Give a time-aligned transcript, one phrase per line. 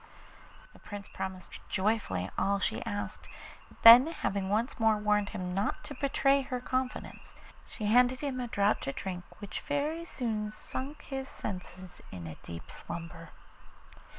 [0.73, 3.27] The Prince promised joyfully all she asked;
[3.83, 7.35] then having once more warned him not to betray her confidence,
[7.69, 12.33] she handed him a draught to drink which very soon sunk his senses in a
[12.41, 13.29] deep slumber.